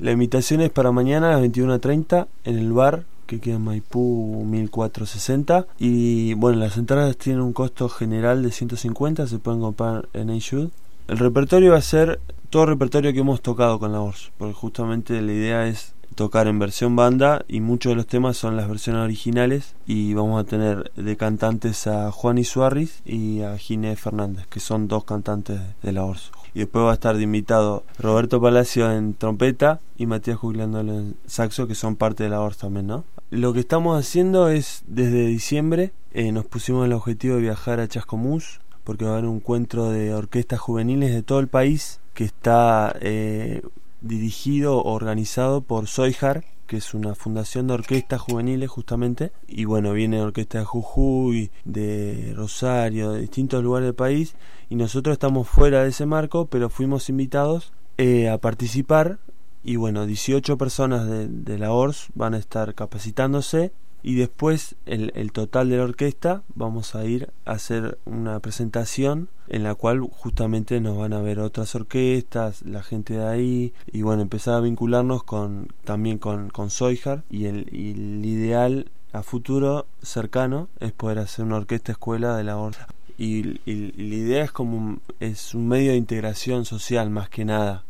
[0.00, 4.46] La invitación es para mañana a las 21.30 en el bar que queda en Maipú
[4.46, 10.30] 1460 y bueno, las entradas tienen un costo general de 150, se pueden comprar en
[10.30, 10.72] iShoot.
[11.06, 12.18] El repertorio va a ser
[12.48, 16.46] todo el repertorio que hemos tocado con la voz, porque justamente la idea es tocar
[16.46, 20.48] en versión banda y muchos de los temas son las versiones originales y vamos a
[20.48, 25.92] tener de cantantes a Juan Suárez y a Ginés Fernández, que son dos cantantes de
[25.92, 26.32] la ORS.
[26.54, 31.16] Y después va a estar de invitado Roberto Palacio en trompeta y Matías Juglándolo en
[31.26, 33.04] saxo, que son parte de la ORS también, ¿no?
[33.30, 37.86] Lo que estamos haciendo es, desde diciembre, eh, nos pusimos el objetivo de viajar a
[37.86, 42.24] Chascomús, porque va a haber un encuentro de orquestas juveniles de todo el país que
[42.24, 43.62] está eh,
[44.00, 50.22] dirigido organizado por Soijar, que es una fundación de orquestas juveniles justamente, y bueno, viene
[50.22, 54.36] orquesta de Jujuy, de Rosario, de distintos lugares del país,
[54.68, 59.18] y nosotros estamos fuera de ese marco, pero fuimos invitados eh, a participar,
[59.64, 65.12] y bueno, 18 personas de, de la ORS van a estar capacitándose y después el,
[65.14, 70.00] el, total de la orquesta vamos a ir a hacer una presentación en la cual
[70.00, 74.60] justamente nos van a ver otras orquestas, la gente de ahí y bueno, empezar a
[74.60, 76.68] vincularnos con también con, con
[77.30, 82.44] y el, y el ideal a futuro cercano es poder hacer una orquesta escuela de
[82.44, 86.64] la orquesta y, y, y, la idea es como un, es un medio de integración
[86.64, 87.84] social más que nada.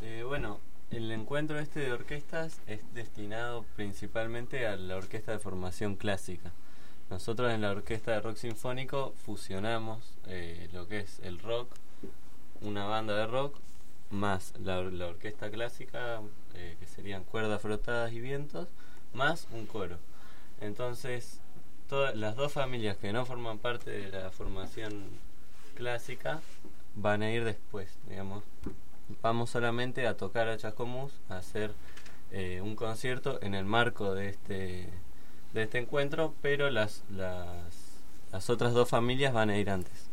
[0.00, 0.60] Eh, bueno,
[0.90, 6.52] el encuentro este de orquestas es destinado principalmente a la orquesta de formación clásica.
[7.10, 11.70] Nosotros en la orquesta de rock sinfónico fusionamos eh, lo que es el rock,
[12.60, 13.56] una banda de rock,
[14.10, 16.20] más la, orquesta clásica,
[16.54, 18.68] eh, que serían cuerdas frotadas y vientos,
[19.12, 19.98] más un coro.
[20.60, 21.40] Entonces,
[21.88, 25.04] todas las dos familias que no forman parte de la formación
[25.74, 26.40] clásica
[26.94, 28.42] van a ir después, digamos,
[29.22, 31.72] vamos solamente a tocar a Chascomús, a hacer
[32.30, 34.88] eh, un concierto en el marco de este,
[35.52, 40.08] de este encuentro, pero las, las, las otras dos familias van a ir antes.